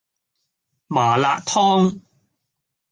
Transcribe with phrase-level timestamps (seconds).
[0.87, 2.01] 麻辣燙